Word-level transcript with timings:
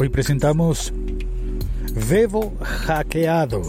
Hoy 0.00 0.08
presentamos 0.10 0.92
Vevo 2.08 2.54
hackeado. 2.60 3.62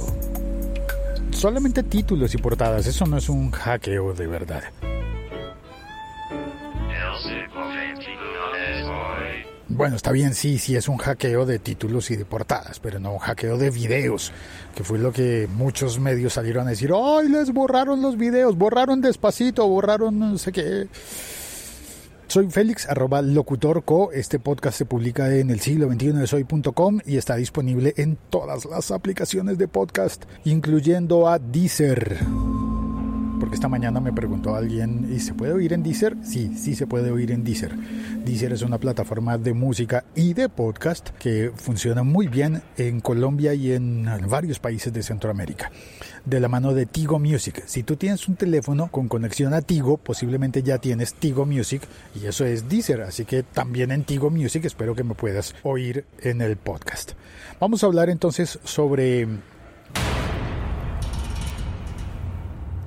Solamente 1.32 1.82
títulos 1.82 2.36
y 2.36 2.38
portadas, 2.38 2.86
eso 2.86 3.08
no 3.08 3.18
es 3.18 3.30
un 3.30 3.50
hackeo 3.50 4.14
de 4.14 4.28
verdad. 4.28 4.62
Bueno, 9.70 9.96
está 9.96 10.12
bien, 10.12 10.36
sí, 10.36 10.60
sí 10.60 10.76
es 10.76 10.88
un 10.88 10.98
hackeo 10.98 11.48
de 11.48 11.58
títulos 11.58 12.12
y 12.12 12.16
de 12.16 12.26
portadas, 12.26 12.80
pero 12.80 13.00
no 13.00 13.14
un 13.14 13.20
hackeo 13.20 13.58
de 13.58 13.72
videos, 13.72 14.32
que 14.76 14.84
fue 14.84 15.00
lo 15.00 15.12
que 15.12 15.48
muchos 15.52 16.00
medios 16.00 16.34
salieron 16.34 16.68
a 16.68 16.72
decir, 16.72 16.92
¡ay, 16.94 17.28
les 17.30 17.52
borraron 17.52 18.04
los 18.04 18.18
videos! 18.18 18.56
Borraron 18.56 19.02
despacito, 19.02 19.68
borraron 19.68 20.20
no 20.20 20.38
sé 20.38 20.52
qué. 20.52 20.88
Soy 22.30 22.48
Félix, 22.52 22.88
arroba 22.88 23.24
locutorco. 23.24 24.12
Este 24.12 24.38
podcast 24.38 24.78
se 24.78 24.86
publica 24.86 25.34
en 25.36 25.50
el 25.50 25.60
siglo 25.62 25.88
21 25.88 26.20
de 26.20 26.28
soy.com 26.28 27.00
y 27.04 27.18
está 27.18 27.36
disponible 27.36 27.96
en 27.98 28.20
todas 28.30 28.66
las 28.66 28.92
aplicaciones 28.92 29.58
de 29.58 29.68
podcast, 29.68 30.26
incluyendo 30.46 31.28
a 31.28 31.40
Deezer 31.40 32.20
porque 33.40 33.56
esta 33.56 33.70
mañana 33.70 34.00
me 34.00 34.12
preguntó 34.12 34.56
alguien, 34.56 35.08
¿y 35.12 35.20
se 35.20 35.34
puede 35.34 35.54
oír 35.54 35.74
en 35.74 35.82
Deezer? 35.82 36.18
Sí, 36.24 36.52
sí 36.58 36.76
se 36.76 36.88
puede 36.88 37.10
oír 37.10 37.32
en 37.32 37.44
Deezer. 37.44 37.74
Deezer 38.26 38.52
es 38.52 38.62
una 38.62 38.78
plataforma 38.78 39.38
de 39.38 39.54
música 39.54 40.04
y 40.14 40.34
de 40.34 40.50
podcast 40.50 41.10
que 41.12 41.52
funciona 41.56 42.04
muy 42.04 42.28
bien 42.28 42.62
en 42.78 43.00
Colombia 43.00 43.54
y 43.54 43.72
en 43.72 44.08
varios 44.28 44.60
países 44.60 44.92
de 44.92 45.04
Centroamérica. 45.04 45.72
De 46.26 46.40
la 46.40 46.50
mano 46.50 46.74
de 46.74 46.86
Tigo 46.86 47.18
Music. 47.18 47.64
Si 47.66 47.84
tú 47.84 47.96
tienes 47.96 48.28
un 48.28 48.36
teléfono 48.36 48.90
con 48.92 49.08
conexión 49.08 49.54
a 49.54 49.62
Tigo, 49.62 49.98
posiblemente 49.98 50.62
ya 50.62 50.78
tienes 50.78 51.14
Tigo 51.14 51.46
Music 51.46 51.82
y 52.22 52.28
eso 52.28 52.46
es 52.46 52.68
Deezer. 52.68 53.02
Así 53.02 53.24
que 53.24 53.44
también 53.44 53.92
en 53.92 54.04
Tigo 54.04 54.30
Music 54.30 54.66
espero 54.66 54.96
que 54.96 55.04
me 55.04 55.16
puedas 55.16 55.56
oír 55.64 56.06
en 56.22 56.42
el 56.42 56.58
podcast. 56.58 57.14
Vamos 57.60 57.84
a 57.84 57.88
hablar 57.88 58.10
entonces 58.10 58.60
sobre 58.64 59.28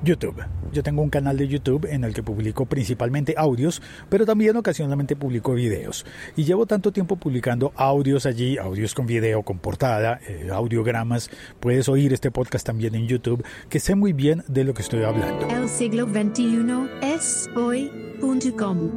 YouTube. 0.02 0.42
Yo 0.72 0.82
tengo 0.82 1.02
un 1.02 1.10
canal 1.10 1.36
de 1.36 1.48
YouTube 1.48 1.86
en 1.90 2.04
el 2.04 2.14
que 2.14 2.22
publico 2.22 2.66
principalmente 2.66 3.34
audios, 3.36 3.82
pero 4.08 4.24
también 4.26 4.56
ocasionalmente 4.56 5.16
publico 5.16 5.52
videos. 5.54 6.04
Y 6.36 6.44
llevo 6.44 6.66
tanto 6.66 6.92
tiempo 6.92 7.16
publicando 7.16 7.72
audios 7.76 8.26
allí, 8.26 8.58
audios 8.58 8.94
con 8.94 9.06
video, 9.06 9.42
con 9.42 9.58
portada, 9.58 10.20
eh, 10.26 10.48
audiogramas. 10.52 11.30
Puedes 11.60 11.88
oír 11.88 12.12
este 12.12 12.30
podcast 12.30 12.66
también 12.66 12.94
en 12.94 13.06
YouTube, 13.06 13.44
que 13.68 13.80
sé 13.80 13.94
muy 13.94 14.12
bien 14.12 14.44
de 14.48 14.64
lo 14.64 14.74
que 14.74 14.82
estoy 14.82 15.02
hablando. 15.04 15.48
El 15.48 15.68
siglo 15.68 16.06
XXI 16.06 16.88
es 17.02 17.48
hoy.com. 17.54 18.90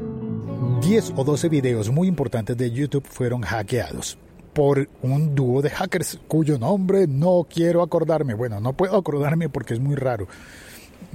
10 0.81 1.13
o 1.15 1.23
12 1.23 1.49
videos 1.49 1.89
muy 1.89 2.07
importantes 2.07 2.57
de 2.57 2.71
YouTube 2.71 3.05
fueron 3.07 3.41
hackeados 3.41 4.17
por 4.53 4.87
un 5.01 5.35
dúo 5.35 5.61
de 5.61 5.69
hackers 5.69 6.17
cuyo 6.29 6.57
nombre 6.57 7.07
no 7.07 7.45
quiero 7.49 7.83
acordarme. 7.83 8.33
Bueno, 8.35 8.61
no 8.61 8.71
puedo 8.71 8.95
acordarme 8.95 9.49
porque 9.49 9.73
es 9.73 9.81
muy 9.81 9.95
raro. 9.95 10.27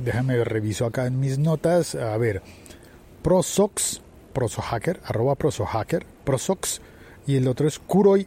Déjame 0.04 0.42
reviso 0.44 0.86
acá 0.86 1.06
en 1.06 1.20
mis 1.20 1.38
notas. 1.38 1.94
A 1.94 2.16
ver, 2.16 2.42
Prosox, 3.22 4.00
Prosohacker, 4.32 5.00
arroba 5.04 5.34
Prosohacker, 5.34 6.06
Prosox, 6.24 6.80
y 7.26 7.36
el 7.36 7.46
otro 7.48 7.68
es 7.68 7.78
Kuroi 7.78 8.26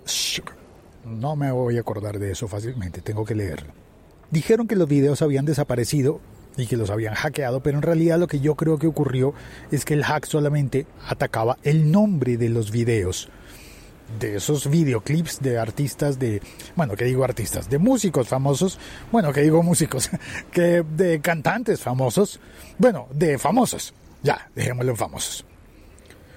No 1.05 1.35
me 1.35 1.51
voy 1.51 1.77
a 1.77 1.81
acordar 1.81 2.19
de 2.19 2.31
eso 2.31 2.47
fácilmente, 2.47 3.01
tengo 3.01 3.25
que 3.25 3.35
leerlo. 3.35 3.73
Dijeron 4.29 4.67
que 4.67 4.75
los 4.75 4.87
videos 4.87 5.21
habían 5.21 5.45
desaparecido 5.45 6.21
y 6.57 6.67
que 6.67 6.77
los 6.77 6.91
habían 6.91 7.15
hackeado, 7.15 7.61
pero 7.61 7.77
en 7.77 7.83
realidad 7.83 8.19
lo 8.19 8.27
que 8.27 8.39
yo 8.39 8.55
creo 8.55 8.77
que 8.77 8.87
ocurrió 8.87 9.33
es 9.71 9.85
que 9.85 9.95
el 9.95 10.03
hack 10.03 10.25
solamente 10.25 10.85
atacaba 11.07 11.57
el 11.63 11.91
nombre 11.91 12.37
de 12.37 12.49
los 12.49 12.71
videos 12.71 13.29
de 14.19 14.35
esos 14.37 14.69
videoclips 14.69 15.41
de 15.41 15.57
artistas 15.57 16.19
de, 16.19 16.41
bueno, 16.75 16.95
que 16.95 17.05
digo 17.05 17.23
artistas, 17.23 17.69
de 17.69 17.77
músicos 17.77 18.27
famosos, 18.27 18.79
bueno, 19.11 19.33
que 19.33 19.41
digo 19.41 19.63
músicos, 19.63 20.09
que 20.51 20.83
de 20.83 21.21
cantantes 21.21 21.81
famosos, 21.81 22.39
bueno, 22.77 23.07
de 23.13 23.37
famosos, 23.37 23.93
ya, 24.21 24.49
dejémoslo 24.55 24.91
en 24.91 24.97
famosos. 24.97 25.45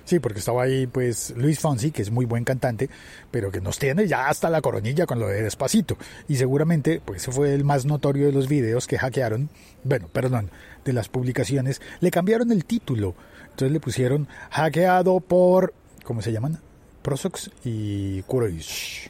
Sí, 0.07 0.21
porque 0.21 0.39
estaba 0.39 0.63
ahí 0.63 0.87
pues 0.87 1.35
Luis 1.37 1.59
Fonsi, 1.59 1.91
que 1.91 2.01
es 2.01 2.13
muy 2.13 2.27
buen 2.27 2.45
cantante, 2.45 2.89
pero 3.33 3.51
que 3.51 3.61
nos 3.61 3.77
tiene 3.77 4.07
ya 4.07 4.29
hasta 4.29 4.49
la 4.49 4.61
coronilla 4.61 5.05
con 5.05 5.19
lo 5.19 5.27
de 5.27 5.43
Despacito. 5.43 5.99
Y 6.29 6.37
seguramente 6.37 7.03
pues 7.05 7.23
ese 7.23 7.33
fue 7.33 7.53
el 7.53 7.65
más 7.65 7.87
notorio 7.87 8.27
de 8.27 8.33
los 8.33 8.47
videos 8.47 8.87
que 8.87 8.99
hackearon, 8.99 9.51
bueno, 9.83 10.07
perdón, 10.07 10.53
de 10.85 10.93
las 10.93 11.09
publicaciones. 11.09 11.83
Le 11.99 12.13
cambiaron 12.13 12.53
el 12.53 12.65
título. 12.65 13.17
Entonces 13.51 13.73
le 13.73 13.81
pusieron 13.81 14.29
hackeado 14.53 15.19
por, 15.19 15.75
¿cómo 16.05 16.23
se 16.23 16.31
llaman? 16.31 16.61
Prosox 17.07 17.53
y 17.65 18.23
Kuroish. 18.23 19.09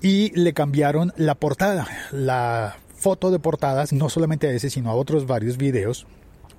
Y 0.00 0.30
le 0.40 0.54
cambiaron 0.54 1.12
la 1.18 1.34
portada, 1.34 1.86
la 2.12 2.78
foto 2.96 3.30
de 3.30 3.38
portadas, 3.38 3.92
no 3.92 4.08
solamente 4.08 4.46
a 4.46 4.52
ese, 4.52 4.70
sino 4.70 4.88
a 4.88 4.94
otros 4.94 5.26
varios 5.26 5.58
videos, 5.58 6.06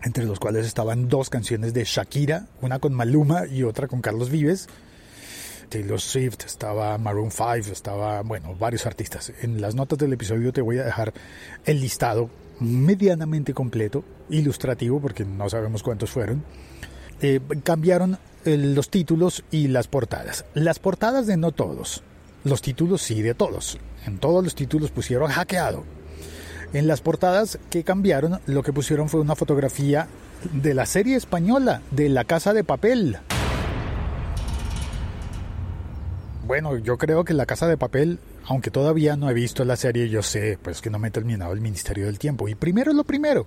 entre 0.04 0.26
los 0.26 0.40
cuales 0.40 0.68
estaban 0.68 1.10
dos 1.10 1.32
canciones 1.32 1.74
de 1.74 1.84
Shakira, 1.84 2.46
una 2.62 2.78
con 2.78 2.94
Maluma 2.94 3.48
y 3.48 3.64
otra 3.64 3.88
con 3.88 4.02
Carlos 4.02 4.30
Vives. 4.30 4.68
Taylor 5.70 6.00
Swift, 6.00 6.46
estaba 6.46 6.96
Maroon 7.00 7.32
5, 7.32 7.72
estaba, 7.72 8.22
bueno, 8.22 8.54
varios 8.54 8.86
artistas. 8.86 9.34
En 9.42 9.62
las 9.62 9.74
notas 9.74 9.98
del 9.98 10.14
episodio 10.14 10.54
te 10.54 10.62
voy 10.62 10.78
a 10.78 10.84
dejar 10.84 11.12
el 11.66 11.82
listado 11.82 12.30
medianamente 12.60 13.56
completo, 13.56 14.04
ilustrativo, 14.30 15.02
porque 15.02 15.26
no 15.26 15.50
sabemos 15.50 15.82
cuántos 15.82 16.12
fueron 16.12 16.44
eh, 17.22 17.40
cambiaron 17.64 18.18
eh, 18.46 18.58
los 18.58 18.90
títulos 18.90 19.44
y 19.52 19.68
las 19.68 19.88
portadas. 19.88 20.46
Las 20.54 20.80
portadas 20.80 21.28
de 21.28 21.38
no 21.38 21.52
todos, 21.52 22.04
los 22.44 22.62
títulos 22.62 23.02
sí 23.02 23.22
de 23.22 23.34
todos. 23.34 23.78
En 24.06 24.20
todos 24.20 24.44
los 24.44 24.56
títulos 24.56 24.92
pusieron 24.92 25.30
hackeado. 25.30 25.84
En 26.74 26.88
las 26.88 27.02
portadas 27.02 27.60
que 27.70 27.84
cambiaron, 27.84 28.40
lo 28.46 28.64
que 28.64 28.74
pusieron 28.74 29.10
fue 29.10 29.22
una 29.22 29.36
fotografía 29.36 30.08
de 30.54 30.74
la 30.74 30.86
serie 30.86 31.16
española 31.16 31.82
de 31.92 32.10
La 32.10 32.24
Casa 32.24 32.54
de 32.54 32.64
Papel. 32.64 33.18
Bueno, 36.46 36.78
yo 36.78 36.98
creo 36.98 37.26
que 37.26 37.34
La 37.34 37.46
Casa 37.46 37.68
de 37.68 37.78
Papel, 37.78 38.20
aunque 38.46 38.72
todavía 38.72 39.18
no 39.18 39.30
he 39.30 39.34
visto 39.34 39.66
la 39.66 39.76
serie, 39.76 40.08
yo 40.08 40.24
sé 40.24 40.58
pues 40.62 40.82
que 40.82 40.90
no 40.90 41.00
me 41.00 41.10
he 41.10 41.12
terminado 41.12 41.52
el 41.52 41.60
Ministerio 41.60 42.06
del 42.06 42.20
Tiempo. 42.20 42.48
Y 42.48 42.56
primero 42.56 42.94
lo 42.94 43.04
primero, 43.04 43.46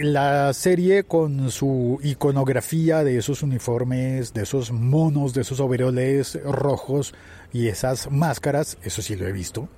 la 0.00 0.52
serie 0.52 1.04
con 1.04 1.50
su 1.50 1.98
iconografía 2.02 3.04
de 3.04 3.18
esos 3.18 3.42
uniformes, 3.42 4.34
de 4.34 4.42
esos 4.42 4.72
monos, 4.72 5.32
de 5.32 5.42
esos 5.42 5.60
overoles 5.60 6.38
rojos 6.44 7.14
y 7.52 7.68
esas 7.68 8.10
máscaras, 8.10 8.78
eso 8.82 9.02
sí 9.02 9.16
lo 9.16 9.26
he 9.26 9.32
visto. 9.32 9.68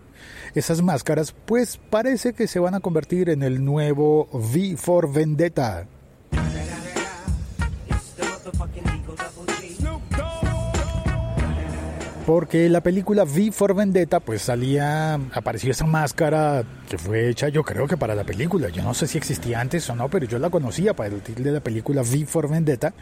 Esas 0.55 0.83
máscaras, 0.83 1.35
pues 1.45 1.79
parece 1.91 2.33
que 2.33 2.47
se 2.47 2.59
van 2.59 2.75
a 2.75 2.81
convertir 2.81 3.29
en 3.29 3.43
el 3.43 3.65
nuevo 3.65 4.29
V 4.33 4.77
for 4.77 5.13
Vendetta, 5.13 5.87
porque 12.29 12.69
la 12.69 12.83
película 12.83 13.25
V 13.25 13.53
for 13.53 13.75
Vendetta 13.75 14.21
pues 14.21 14.43
salía, 14.43 15.15
apareció 15.33 15.71
esa 15.71 15.87
máscara 15.87 16.63
que 16.87 16.99
fue 16.99 17.31
hecha 17.31 17.49
yo 17.49 17.63
creo 17.65 17.87
que 17.87 17.97
para 17.97 18.15
la 18.15 18.25
película, 18.25 18.69
yo 18.69 18.83
no 18.83 18.93
sé 18.93 19.07
si 19.07 19.17
existía 19.17 19.61
antes 19.61 19.89
o 19.89 19.97
no, 19.97 20.11
pero 20.11 20.27
yo 20.27 20.39
la 20.39 20.51
conocía 20.51 20.93
para 20.93 21.09
el 21.09 21.23
título 21.23 21.47
de 21.47 21.53
la 21.55 21.61
película 21.61 22.03
V 22.03 22.27
for 22.27 22.51
Vendetta, 22.51 22.93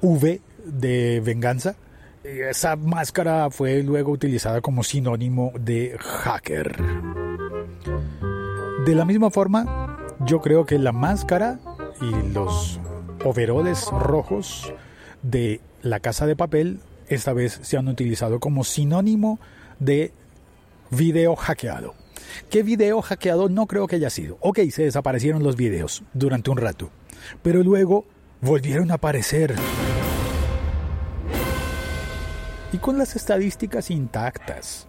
V 0.00 0.40
de 0.64 1.20
venganza. 1.22 1.76
Esa 2.24 2.76
máscara 2.76 3.50
fue 3.50 3.82
luego 3.82 4.10
utilizada 4.10 4.62
como 4.62 4.82
sinónimo 4.82 5.52
de 5.60 5.94
hacker. 6.00 6.74
De 8.86 8.94
la 8.94 9.04
misma 9.04 9.30
forma, 9.30 10.16
yo 10.20 10.40
creo 10.40 10.64
que 10.64 10.78
la 10.78 10.92
máscara 10.92 11.60
y 12.00 12.32
los 12.32 12.80
overoles 13.22 13.84
rojos 13.90 14.72
de 15.20 15.60
la 15.82 16.00
casa 16.00 16.24
de 16.24 16.36
papel 16.36 16.80
esta 17.14 17.32
vez 17.32 17.58
se 17.62 17.76
han 17.76 17.88
utilizado 17.88 18.40
como 18.40 18.64
sinónimo 18.64 19.38
de 19.78 20.12
video 20.90 21.36
hackeado. 21.36 21.94
¿Qué 22.50 22.62
video 22.62 23.02
hackeado? 23.02 23.48
No 23.48 23.66
creo 23.66 23.86
que 23.86 23.96
haya 23.96 24.10
sido. 24.10 24.38
Ok, 24.40 24.60
se 24.70 24.84
desaparecieron 24.84 25.42
los 25.42 25.56
videos 25.56 26.02
durante 26.14 26.50
un 26.50 26.56
rato, 26.56 26.90
pero 27.42 27.62
luego 27.62 28.04
volvieron 28.40 28.90
a 28.90 28.94
aparecer. 28.94 29.54
Y 32.72 32.78
con 32.78 32.96
las 32.96 33.16
estadísticas 33.16 33.90
intactas. 33.90 34.86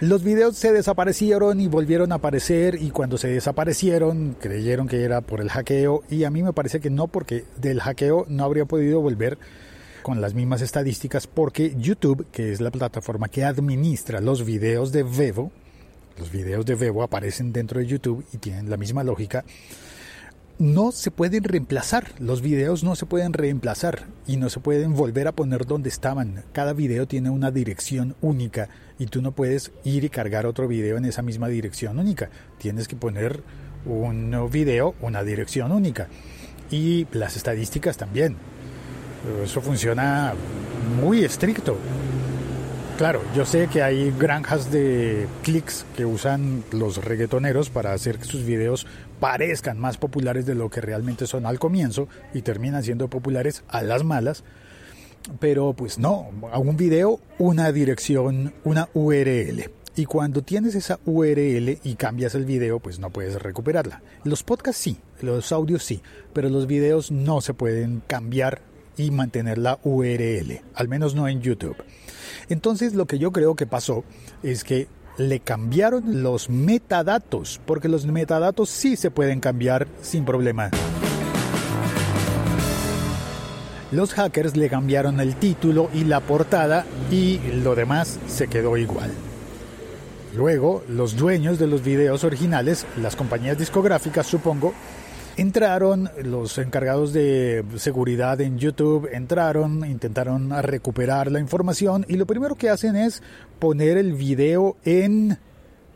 Los 0.00 0.22
videos 0.22 0.56
se 0.56 0.72
desaparecieron 0.72 1.58
y 1.58 1.68
volvieron 1.68 2.12
a 2.12 2.16
aparecer 2.16 2.74
y 2.80 2.90
cuando 2.90 3.16
se 3.16 3.28
desaparecieron 3.28 4.36
creyeron 4.38 4.88
que 4.88 5.02
era 5.02 5.22
por 5.22 5.40
el 5.40 5.48
hackeo 5.48 6.02
y 6.10 6.24
a 6.24 6.30
mí 6.30 6.42
me 6.42 6.52
parece 6.52 6.80
que 6.80 6.90
no 6.90 7.08
porque 7.08 7.44
del 7.56 7.80
hackeo 7.80 8.26
no 8.28 8.44
habría 8.44 8.66
podido 8.66 9.00
volver 9.00 9.38
con 10.06 10.20
las 10.20 10.34
mismas 10.34 10.62
estadísticas 10.62 11.26
porque 11.26 11.74
YouTube, 11.76 12.28
que 12.30 12.52
es 12.52 12.60
la 12.60 12.70
plataforma 12.70 13.26
que 13.26 13.42
administra 13.42 14.20
los 14.20 14.44
videos 14.44 14.92
de 14.92 15.02
Vevo, 15.02 15.50
los 16.16 16.30
videos 16.30 16.64
de 16.64 16.76
Vevo 16.76 17.02
aparecen 17.02 17.52
dentro 17.52 17.80
de 17.80 17.88
YouTube 17.88 18.24
y 18.32 18.36
tienen 18.36 18.70
la 18.70 18.76
misma 18.76 19.02
lógica, 19.02 19.44
no 20.60 20.92
se 20.92 21.10
pueden 21.10 21.42
reemplazar, 21.42 22.12
los 22.20 22.40
videos 22.40 22.84
no 22.84 22.94
se 22.94 23.04
pueden 23.04 23.32
reemplazar 23.32 24.04
y 24.28 24.36
no 24.36 24.48
se 24.48 24.60
pueden 24.60 24.94
volver 24.94 25.26
a 25.26 25.32
poner 25.32 25.66
donde 25.66 25.88
estaban. 25.88 26.44
Cada 26.52 26.72
video 26.72 27.08
tiene 27.08 27.30
una 27.30 27.50
dirección 27.50 28.14
única 28.20 28.68
y 29.00 29.06
tú 29.06 29.22
no 29.22 29.32
puedes 29.32 29.72
ir 29.82 30.04
y 30.04 30.08
cargar 30.08 30.46
otro 30.46 30.68
video 30.68 30.98
en 30.98 31.06
esa 31.06 31.22
misma 31.22 31.48
dirección 31.48 31.98
única. 31.98 32.30
Tienes 32.58 32.86
que 32.86 32.94
poner 32.94 33.42
un 33.84 34.48
video, 34.52 34.94
una 35.00 35.24
dirección 35.24 35.72
única. 35.72 36.06
Y 36.70 37.08
las 37.10 37.36
estadísticas 37.36 37.96
también. 37.96 38.36
Eso 39.42 39.60
funciona 39.60 40.34
muy 41.00 41.24
estricto. 41.24 41.76
Claro, 42.96 43.20
yo 43.34 43.44
sé 43.44 43.68
que 43.68 43.82
hay 43.82 44.10
granjas 44.18 44.72
de 44.72 45.26
clics 45.42 45.84
que 45.94 46.06
usan 46.06 46.64
los 46.72 47.04
reggaetoneros 47.04 47.68
para 47.68 47.92
hacer 47.92 48.18
que 48.18 48.24
sus 48.24 48.46
videos 48.46 48.86
parezcan 49.20 49.78
más 49.78 49.98
populares 49.98 50.46
de 50.46 50.54
lo 50.54 50.70
que 50.70 50.80
realmente 50.80 51.26
son 51.26 51.44
al 51.44 51.58
comienzo 51.58 52.08
y 52.32 52.40
terminan 52.40 52.82
siendo 52.82 53.08
populares 53.08 53.64
a 53.68 53.82
las 53.82 54.02
malas. 54.02 54.44
Pero 55.40 55.74
pues 55.74 55.98
no, 55.98 56.30
a 56.50 56.58
un 56.58 56.78
video 56.78 57.20
una 57.38 57.70
dirección, 57.70 58.54
una 58.64 58.88
URL. 58.94 59.70
Y 59.94 60.06
cuando 60.06 60.42
tienes 60.42 60.74
esa 60.74 60.98
URL 61.04 61.78
y 61.82 61.94
cambias 61.96 62.34
el 62.34 62.46
video, 62.46 62.80
pues 62.80 62.98
no 62.98 63.10
puedes 63.10 63.42
recuperarla. 63.42 64.00
Los 64.24 64.42
podcasts 64.42 64.80
sí, 64.80 64.98
los 65.20 65.52
audios 65.52 65.82
sí, 65.82 66.00
pero 66.32 66.48
los 66.48 66.66
videos 66.66 67.10
no 67.10 67.42
se 67.42 67.52
pueden 67.52 68.02
cambiar 68.06 68.62
y 68.96 69.10
mantener 69.10 69.58
la 69.58 69.78
URL, 69.82 70.62
al 70.74 70.88
menos 70.88 71.14
no 71.14 71.28
en 71.28 71.40
YouTube. 71.40 71.76
Entonces 72.48 72.94
lo 72.94 73.06
que 73.06 73.18
yo 73.18 73.32
creo 73.32 73.54
que 73.56 73.66
pasó 73.66 74.04
es 74.42 74.64
que 74.64 74.88
le 75.18 75.40
cambiaron 75.40 76.22
los 76.22 76.50
metadatos, 76.50 77.60
porque 77.66 77.88
los 77.88 78.06
metadatos 78.06 78.68
sí 78.68 78.96
se 78.96 79.10
pueden 79.10 79.40
cambiar 79.40 79.88
sin 80.02 80.24
problema. 80.24 80.70
Los 83.92 84.14
hackers 84.14 84.56
le 84.56 84.68
cambiaron 84.68 85.20
el 85.20 85.36
título 85.36 85.88
y 85.94 86.04
la 86.04 86.20
portada 86.20 86.84
y 87.10 87.38
lo 87.62 87.74
demás 87.74 88.18
se 88.26 88.48
quedó 88.48 88.76
igual. 88.76 89.10
Luego, 90.34 90.82
los 90.88 91.16
dueños 91.16 91.58
de 91.58 91.66
los 91.66 91.82
videos 91.82 92.24
originales, 92.24 92.84
las 93.00 93.16
compañías 93.16 93.56
discográficas 93.56 94.26
supongo, 94.26 94.74
Entraron 95.38 96.08
los 96.24 96.56
encargados 96.56 97.12
de 97.12 97.62
seguridad 97.76 98.40
en 98.40 98.58
YouTube, 98.58 99.06
entraron, 99.12 99.84
intentaron 99.84 100.50
recuperar 100.62 101.30
la 101.30 101.40
información 101.40 102.06
y 102.08 102.16
lo 102.16 102.24
primero 102.24 102.54
que 102.54 102.70
hacen 102.70 102.96
es 102.96 103.22
poner 103.58 103.98
el 103.98 104.14
video 104.14 104.78
en 104.84 105.38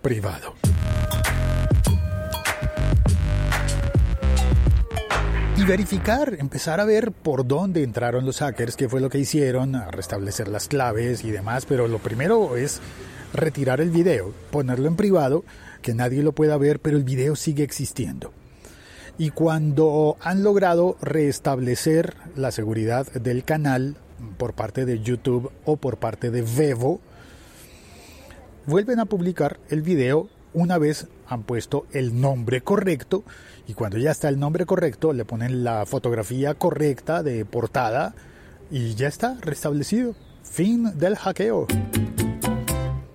privado. 0.03 0.55
y 5.57 5.65
verificar, 5.65 6.37
empezar 6.39 6.81
a 6.81 6.87
ver 6.87 7.13
por 7.13 7.47
dónde 7.47 7.83
entraron 7.83 8.25
los 8.25 8.39
hackers, 8.39 8.77
qué 8.77 8.89
fue 8.89 9.03
lo 9.03 9.11
que 9.11 9.19
hicieron, 9.19 9.75
a 9.75 9.91
restablecer 9.91 10.49
las 10.49 10.69
claves 10.69 11.23
y 11.23 11.31
demás, 11.31 11.67
pero 11.67 11.87
lo 11.87 11.99
primero 11.99 12.57
es 12.57 12.81
retirar 13.35 13.83
el 13.83 13.91
video, 13.91 14.33
ponerlo 14.51 14.89
en 14.89 14.97
privado, 14.97 15.45
que 15.83 15.93
nadie 15.93 16.23
lo 16.23 16.33
pueda 16.33 16.57
ver, 16.57 16.81
pero 16.81 16.97
el 16.97 17.05
video 17.05 17.37
sigue 17.37 17.63
existiendo 17.63 18.33
y 19.21 19.29
cuando 19.29 20.17
han 20.23 20.43
logrado 20.43 20.97
restablecer 21.03 22.15
la 22.37 22.51
seguridad 22.51 23.07
del 23.13 23.45
canal 23.45 23.99
por 24.39 24.55
parte 24.55 24.87
de 24.87 25.01
YouTube 25.01 25.53
o 25.67 25.77
por 25.77 25.99
parte 25.99 26.31
de 26.31 26.41
Vevo, 26.41 27.03
vuelven 28.65 28.99
a 28.99 29.05
publicar 29.05 29.61
el 29.69 29.83
video 29.83 30.31
una 30.55 30.79
vez 30.79 31.07
han 31.27 31.43
puesto 31.43 31.85
el 31.93 32.19
nombre 32.19 32.63
correcto 32.63 33.23
y 33.69 33.75
cuando 33.75 33.99
ya 33.99 34.11
está 34.11 34.31
el 34.31 34.41
nombre 34.41 34.65
correcto 34.65 35.13
le 35.13 35.27
ponen 35.27 35.65
la 35.65 35.85
fotografía 35.85 36.55
correcta 36.55 37.23
de 37.23 37.45
portada 37.45 38.15
y 38.71 38.95
ya 38.95 39.09
está 39.09 39.37
restablecido. 39.43 40.15
Fin 40.45 40.99
del 40.99 41.17
hackeo. 41.17 41.67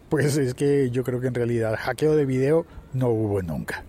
Pues 0.10 0.38
es 0.38 0.54
que 0.54 0.92
yo 0.92 1.04
creo 1.04 1.20
que 1.20 1.30
en 1.30 1.34
realidad 1.34 1.76
hackeo 1.80 2.16
de 2.16 2.28
video 2.28 2.68
no 2.94 3.10
hubo 3.10 3.42
nunca. 3.42 3.84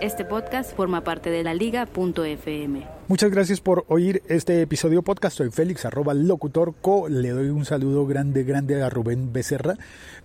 Este 0.00 0.24
podcast 0.24 0.74
forma 0.74 1.04
parte 1.04 1.28
de 1.28 1.42
la 1.42 1.52
liga.fm. 1.52 2.86
Muchas 3.06 3.30
gracias 3.30 3.60
por 3.60 3.84
oír 3.88 4.22
este 4.28 4.62
episodio 4.62 5.02
podcast. 5.02 5.36
Soy 5.36 5.50
Félix, 5.50 5.84
arroba 5.84 6.14
locutor 6.14 6.74
co. 6.80 7.10
Le 7.10 7.28
doy 7.28 7.50
un 7.50 7.66
saludo 7.66 8.06
grande, 8.06 8.44
grande 8.44 8.82
a 8.82 8.88
Rubén 8.88 9.30
Becerra, 9.30 9.76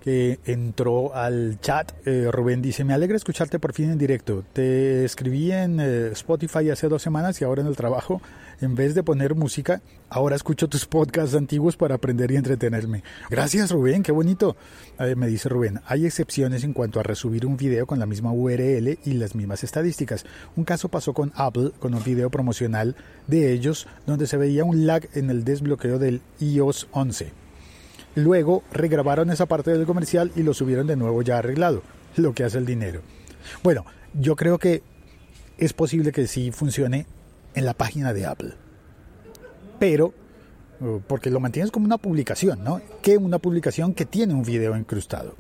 que 0.02 0.40
entró 0.46 1.14
al 1.14 1.60
chat. 1.60 1.92
Eh, 2.06 2.30
Rubén 2.32 2.62
dice, 2.62 2.86
me 2.86 2.94
alegra 2.94 3.18
escucharte 3.18 3.60
por 3.60 3.74
fin 3.74 3.92
en 3.92 3.98
directo. 3.98 4.46
Te 4.54 5.04
escribí 5.04 5.52
en 5.52 5.82
eh, 5.82 6.08
Spotify 6.14 6.70
hace 6.70 6.88
dos 6.88 7.02
semanas 7.02 7.42
y 7.42 7.44
ahora 7.44 7.62
en 7.62 7.68
el 7.68 7.76
trabajo 7.76 8.22
en 8.62 8.76
vez 8.76 8.96
de 8.96 9.04
poner 9.04 9.36
música, 9.36 9.82
ahora 10.10 10.36
escucho 10.36 10.68
tus 10.68 10.86
podcasts 10.86 11.36
antiguos 11.36 11.78
para 11.78 11.96
aprender 11.96 12.32
y 12.32 12.36
entretenerme. 12.36 13.04
Gracias 13.30 13.72
Rubén, 13.72 14.04
qué 14.04 14.12
bonito. 14.12 14.56
me 15.16 15.28
dice 15.28 15.50
Rubén, 15.50 15.82
hay 15.86 16.06
excepciones 16.06 16.64
en 16.64 16.74
cuanto 16.74 17.00
a 17.00 17.04
resubir 17.04 17.46
un 17.46 17.58
video 17.58 17.86
con 17.86 18.00
la 18.00 18.06
misma 18.06 18.32
URL 18.32 19.00
y 19.04 19.14
las 19.14 19.36
mismas 19.36 19.64
estadísticas. 19.64 20.26
Un 20.56 20.64
caso 20.64 20.90
pasó 20.90 21.14
con 21.14 21.32
Apple 21.36 21.72
con 21.80 21.94
un 21.94 22.04
video 22.04 22.30
promocional 22.30 22.96
de 23.28 23.52
ellos 23.52 23.88
donde 24.06 24.28
se 24.28 24.38
veía 24.38 24.64
un 24.64 24.86
lag 24.86 25.08
en 25.14 25.30
el 25.30 25.44
desbloqueo 25.44 26.00
del 26.00 26.22
iOS 26.40 26.88
11. 26.92 27.32
Luego 28.16 28.64
regrabaron 28.72 29.30
esa 29.30 29.46
parte 29.46 29.72
del 29.72 29.86
comercial 29.86 30.32
y 30.36 30.44
lo 30.44 30.54
subieron 30.54 30.88
de 30.88 30.96
nuevo 30.96 31.22
ya 31.22 31.38
arreglado, 31.38 31.84
lo 32.16 32.34
que 32.34 32.46
hace 32.46 32.58
el 32.58 32.66
dinero. 32.66 33.02
Bueno, 33.62 33.86
yo 34.14 34.36
creo 34.36 34.58
que 34.58 34.84
es 35.58 35.74
posible 35.74 36.12
que 36.12 36.28
sí 36.28 36.52
funcione 36.52 37.08
en 37.56 37.66
la 37.66 37.74
página 37.74 38.14
de 38.14 38.26
Apple. 38.26 38.54
Pero, 39.80 40.14
uh, 40.82 41.00
porque 41.08 41.32
lo 41.32 41.40
mantienes 41.40 41.72
como 41.72 41.86
una 41.86 41.98
publicación, 41.98 42.64
¿no? 42.64 42.82
Que 43.02 43.18
una 43.18 43.40
publicación 43.40 43.94
que 43.94 44.06
tiene 44.06 44.34
un 44.34 44.44
video 44.44 44.78
incrustado. 44.78 45.36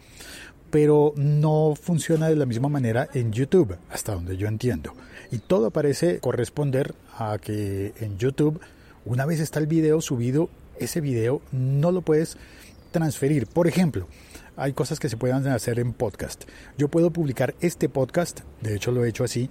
Pero 0.71 1.13
no 1.15 1.73
funciona 1.79 2.27
de 2.27 2.35
la 2.35 2.45
misma 2.45 2.69
manera 2.69 3.07
en 3.13 3.31
YouTube, 3.31 3.77
hasta 3.89 4.13
donde 4.13 4.35
yo 4.37 4.47
entiendo. 4.47 4.93
Y 5.31 5.39
todo 5.39 5.71
parece 5.71 6.19
corresponder 6.19 6.95
a 7.17 7.37
que 7.37 7.93
en 7.99 8.17
YouTube, 8.17 8.59
una 9.05 9.25
vez 9.25 9.39
está 9.39 9.59
el 9.59 9.67
video 9.67 10.01
subido, 10.01 10.49
ese 10.79 11.01
video 11.01 11.41
no 11.51 11.91
lo 11.91 12.01
puedes 12.01 12.37
transferir. 12.91 13.47
Por 13.47 13.67
ejemplo, 13.67 14.07
hay 14.57 14.73
cosas 14.73 14.99
que 14.99 15.09
se 15.09 15.17
pueden 15.17 15.47
hacer 15.47 15.79
en 15.79 15.93
podcast. 15.93 16.45
Yo 16.77 16.87
puedo 16.87 17.11
publicar 17.11 17.55
este 17.59 17.89
podcast, 17.89 18.41
de 18.61 18.75
hecho 18.75 18.91
lo 18.91 19.05
he 19.05 19.09
hecho 19.09 19.23
así, 19.23 19.49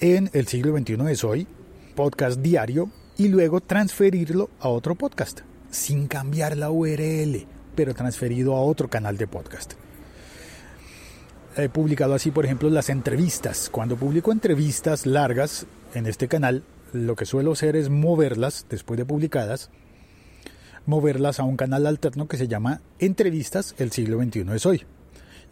en 0.00 0.30
el 0.32 0.46
siglo 0.48 0.76
XXI 0.76 0.96
es 1.10 1.24
hoy, 1.24 1.46
podcast 1.92 2.40
diario 2.40 2.90
y 3.16 3.28
luego 3.28 3.60
transferirlo 3.60 4.50
a 4.60 4.68
otro 4.68 4.94
podcast 4.94 5.40
sin 5.70 6.06
cambiar 6.06 6.56
la 6.56 6.70
URL, 6.70 7.46
pero 7.74 7.94
transferido 7.94 8.56
a 8.56 8.62
otro 8.62 8.88
canal 8.88 9.16
de 9.16 9.26
podcast. 9.26 9.74
He 11.56 11.68
publicado 11.68 12.14
así, 12.14 12.30
por 12.30 12.44
ejemplo, 12.44 12.70
las 12.70 12.88
entrevistas. 12.88 13.68
Cuando 13.70 13.96
publico 13.96 14.32
entrevistas 14.32 15.06
largas 15.06 15.66
en 15.94 16.06
este 16.06 16.28
canal, 16.28 16.64
lo 16.92 17.14
que 17.14 17.26
suelo 17.26 17.52
hacer 17.52 17.76
es 17.76 17.90
moverlas, 17.90 18.66
después 18.70 18.98
de 18.98 19.04
publicadas, 19.04 19.70
moverlas 20.86 21.40
a 21.40 21.44
un 21.44 21.56
canal 21.56 21.86
alterno 21.86 22.28
que 22.28 22.38
se 22.38 22.48
llama 22.48 22.80
Entrevistas, 22.98 23.74
el 23.78 23.92
siglo 23.92 24.22
XXI 24.22 24.46
es 24.54 24.66
hoy. 24.66 24.84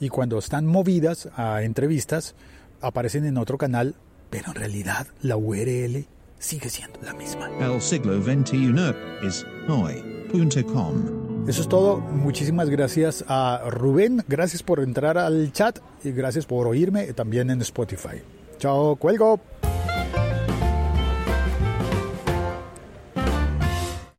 Y 0.01 0.09
cuando 0.09 0.39
están 0.39 0.67
movidas 0.67 1.29
a 1.37 1.63
entrevistas, 1.63 2.35
aparecen 2.81 3.27
en 3.27 3.37
otro 3.37 3.59
canal, 3.59 3.95
pero 4.31 4.49
en 4.49 4.55
realidad 4.55 5.07
la 5.21 5.37
URL 5.37 6.07
sigue 6.41 6.69
siendo 6.69 6.99
la 7.03 7.15
misma. 7.15 7.49
El 7.61 7.81
siglo 7.81 8.21
XXI 8.21 8.75
es 9.23 9.47
hoy.com. 9.69 11.47
Eso 11.47 11.63
es 11.63 11.69
todo. 11.69 11.99
Muchísimas 11.99 12.69
gracias 12.69 13.25
a 13.29 13.63
Rubén. 13.71 14.25
Gracias 14.27 14.63
por 14.63 14.81
entrar 14.81 15.19
al 15.19 15.53
chat 15.53 15.79
y 16.03 16.11
gracias 16.11 16.47
por 16.47 16.67
oírme 16.67 17.13
también 17.13 17.51
en 17.51 17.61
Spotify. 17.61 18.23
Chao, 18.59 18.97
cuelgo. 18.97 19.41